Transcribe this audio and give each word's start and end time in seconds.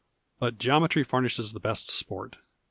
But 0.39 0.57
geometry 0.57 1.03
furnishes 1.03 1.53
the 1.53 1.59
best 1.59 1.91
sport. 1.91 2.37